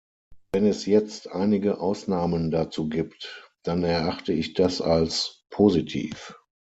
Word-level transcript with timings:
Wenn 0.51 0.65
es 0.65 0.87
jetzt 0.87 1.29
einige 1.31 1.79
Ausnahmen 1.79 2.49
dazu 2.49 2.89
gibt, 2.89 3.51
dann 3.61 3.83
erachte 3.83 4.33
ich 4.33 4.55
das 4.55 4.81
als 4.81 5.43
positiv. 5.51 6.33